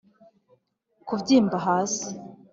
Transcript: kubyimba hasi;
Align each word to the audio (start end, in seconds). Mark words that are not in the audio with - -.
kubyimba 1.07 1.57
hasi; 1.65 2.07